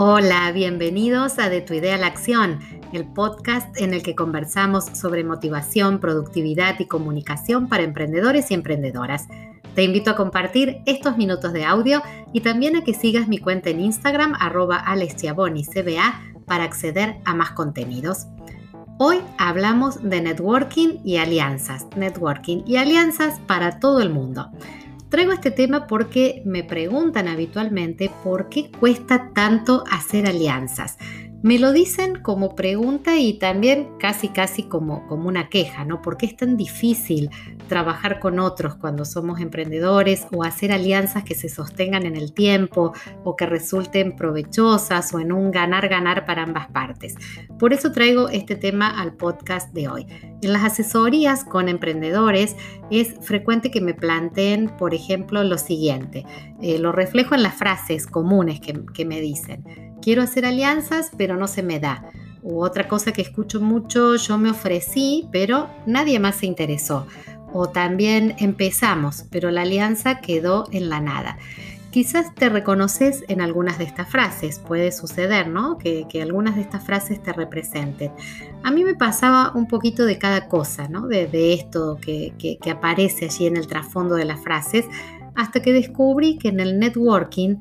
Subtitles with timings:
[0.00, 2.60] Hola, bienvenidos a De tu idea a la acción,
[2.92, 9.26] el podcast en el que conversamos sobre motivación, productividad y comunicación para emprendedores y emprendedoras.
[9.74, 12.00] Te invito a compartir estos minutos de audio
[12.32, 17.50] y también a que sigas mi cuenta en Instagram arroba CBA para acceder a más
[17.50, 18.28] contenidos.
[18.98, 24.48] Hoy hablamos de networking y alianzas, networking y alianzas para todo el mundo.
[25.08, 30.98] Traigo este tema porque me preguntan habitualmente por qué cuesta tanto hacer alianzas.
[31.40, 36.02] Me lo dicen como pregunta y también casi casi como, como una queja, ¿no?
[36.02, 37.30] ¿Por qué es tan difícil
[37.68, 42.92] trabajar con otros cuando somos emprendedores o hacer alianzas que se sostengan en el tiempo
[43.22, 47.14] o que resulten provechosas o en un ganar-ganar para ambas partes?
[47.56, 50.06] Por eso traigo este tema al podcast de hoy.
[50.42, 52.56] En las asesorías con emprendedores
[52.90, 56.26] es frecuente que me planteen, por ejemplo, lo siguiente.
[56.60, 61.36] Eh, lo reflejo en las frases comunes que, que me dicen quiero hacer alianzas, pero
[61.36, 62.02] no se me da.
[62.42, 67.06] U otra cosa que escucho mucho, yo me ofrecí, pero nadie más se interesó.
[67.52, 71.36] O también empezamos, pero la alianza quedó en la nada.
[71.90, 75.76] Quizás te reconoces en algunas de estas frases, puede suceder, ¿no?
[75.76, 78.10] Que, algunas de estas frases te representen.
[78.62, 81.06] A mí me pasaba un poquito de cada cosa, ¿no?
[81.06, 84.86] De, esto que, que aparece allí en el trasfondo de las frases,
[85.34, 87.56] hasta que descubrí que en el networking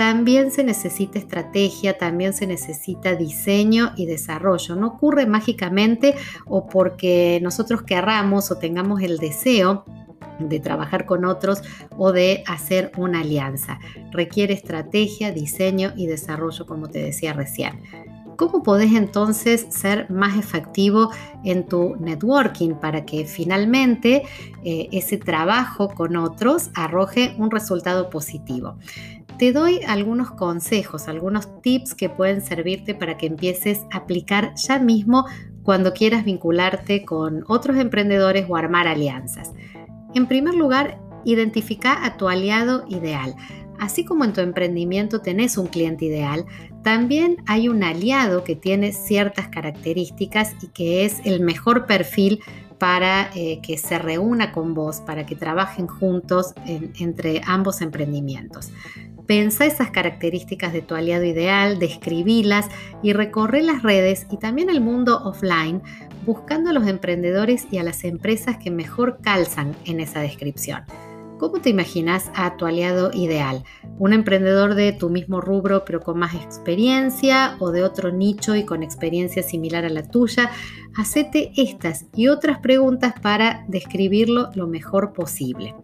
[0.00, 4.74] también se necesita estrategia, también se necesita diseño y desarrollo.
[4.74, 6.14] No ocurre mágicamente
[6.46, 9.84] o porque nosotros querramos o tengamos el deseo
[10.38, 11.60] de trabajar con otros
[11.98, 13.78] o de hacer una alianza.
[14.10, 17.82] Requiere estrategia, diseño y desarrollo, como te decía recién.
[18.40, 21.10] ¿Cómo podés entonces ser más efectivo
[21.44, 24.22] en tu networking para que finalmente
[24.64, 28.78] eh, ese trabajo con otros arroje un resultado positivo?
[29.36, 34.78] te doy algunos consejos, algunos tips que pueden servirte para que empieces a aplicar ya
[34.78, 35.26] mismo
[35.62, 39.52] cuando quieras vincularte con otros emprendedores o armar alianzas.
[40.14, 43.34] En primer lugar, identifica a tu aliado ideal.
[43.80, 46.44] Así como en tu emprendimiento tenés un cliente ideal,
[46.84, 52.40] también hay un aliado que tiene ciertas características y que es el mejor perfil
[52.78, 58.70] para eh, que se reúna con vos, para que trabajen juntos entre ambos emprendimientos.
[59.26, 62.68] Pensa esas características de tu aliado ideal, describílas
[63.02, 65.82] y recorre las redes y también el mundo offline
[66.26, 70.82] buscando a los emprendedores y a las empresas que mejor calzan en esa descripción.
[71.40, 73.64] ¿Cómo te imaginas a tu aliado ideal?
[73.98, 78.66] ¿Un emprendedor de tu mismo rubro pero con más experiencia o de otro nicho y
[78.66, 80.50] con experiencia similar a la tuya?
[80.98, 85.74] Hacete estas y otras preguntas para describirlo lo mejor posible.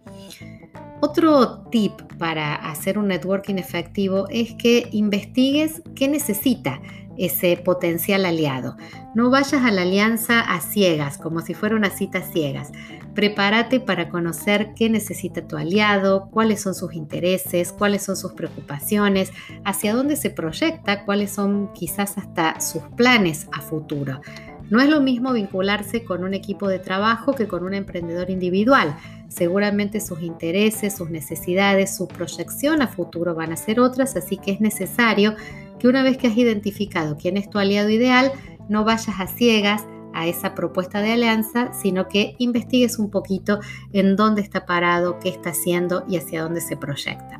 [1.01, 6.79] Otro tip para hacer un networking efectivo es que investigues qué necesita
[7.17, 8.77] ese potencial aliado.
[9.15, 12.71] No vayas a la alianza a ciegas, como si fuera una cita ciegas.
[13.15, 19.31] Prepárate para conocer qué necesita tu aliado, cuáles son sus intereses, cuáles son sus preocupaciones,
[19.65, 24.21] hacia dónde se proyecta, cuáles son quizás hasta sus planes a futuro.
[24.69, 28.97] No es lo mismo vincularse con un equipo de trabajo que con un emprendedor individual.
[29.29, 34.51] Seguramente sus intereses, sus necesidades, su proyección a futuro van a ser otras, así que
[34.51, 35.35] es necesario
[35.79, 38.31] que una vez que has identificado quién es tu aliado ideal,
[38.69, 43.59] no vayas a ciegas a esa propuesta de alianza, sino que investigues un poquito
[43.93, 47.39] en dónde está parado, qué está haciendo y hacia dónde se proyecta.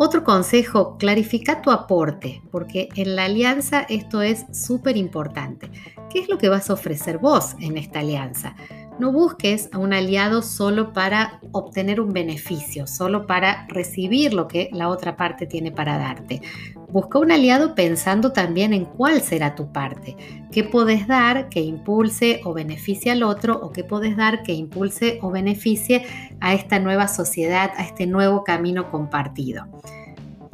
[0.00, 5.72] Otro consejo, clarifica tu aporte, porque en la alianza esto es súper importante.
[6.08, 8.54] ¿Qué es lo que vas a ofrecer vos en esta alianza?
[9.00, 14.70] No busques a un aliado solo para obtener un beneficio, solo para recibir lo que
[14.72, 16.42] la otra parte tiene para darte.
[16.90, 20.16] Busca un aliado pensando también en cuál será tu parte,
[20.50, 25.18] qué podés dar que impulse o beneficie al otro o qué podés dar que impulse
[25.20, 26.06] o beneficie
[26.40, 29.66] a esta nueva sociedad, a este nuevo camino compartido.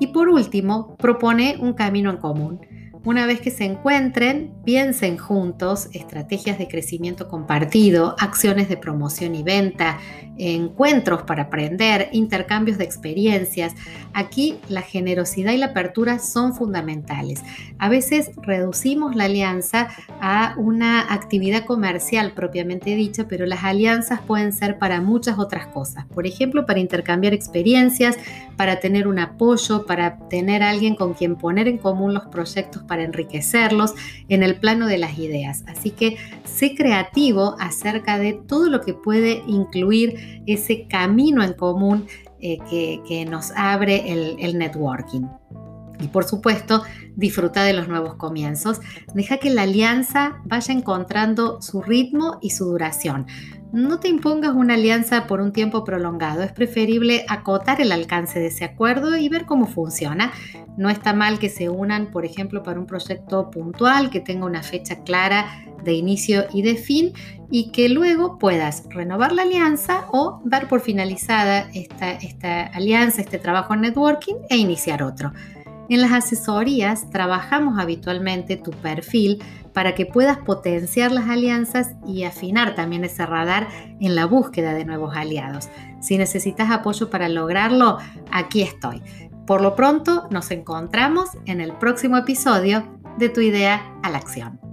[0.01, 2.61] Y por último, propone un camino en común.
[3.05, 9.43] Una vez que se encuentren, piensen juntos estrategias de crecimiento compartido, acciones de promoción y
[9.43, 9.99] venta,
[10.39, 13.75] encuentros para aprender, intercambios de experiencias.
[14.13, 17.43] Aquí la generosidad y la apertura son fundamentales.
[17.79, 19.89] A veces reducimos la alianza
[20.21, 26.05] a una actividad comercial propiamente dicha, pero las alianzas pueden ser para muchas otras cosas.
[26.07, 28.17] Por ejemplo, para intercambiar experiencias,
[28.57, 33.05] para tener un apoyo, para tener alguien con quien poner en común los proyectos para
[33.05, 33.95] enriquecerlos
[34.29, 35.65] en el plano de las ideas.
[35.67, 42.07] Así que sé creativo acerca de todo lo que puede incluir ese camino en común
[42.41, 45.23] eh, que, nos abre el networking.
[46.01, 46.83] Y por supuesto,
[47.17, 48.81] disfruta de los nuevos comienzos.
[49.15, 53.27] Deja que la alianza vaya encontrando su ritmo y su duración.
[53.73, 56.45] No te impongas una alianza por un tiempo prolongado.
[56.45, 60.31] Es preferible acotar el alcance de ese acuerdo y ver cómo funciona.
[60.77, 64.63] No está mal que se unan, por ejemplo, para un proyecto puntual que tenga una
[64.63, 65.47] fecha clara
[65.83, 67.15] de inicio y de fin
[67.51, 73.39] y que luego puedas renovar la alianza o dar por finalizada esta, esta alianza, este
[73.39, 75.33] trabajo en networking e iniciar otro.
[75.89, 79.43] En las asesorías trabajamos habitualmente tu perfil
[79.73, 83.69] para que puedas potenciar las alianzas y afinar también ese radar
[84.01, 85.69] en la búsqueda de nuevos aliados.
[86.01, 87.99] Si necesitas apoyo para lograrlo,
[88.31, 89.03] aquí estoy.
[89.47, 94.64] Por lo pronto, nos encontramos en el próximo episodio de Tu idea a la acción.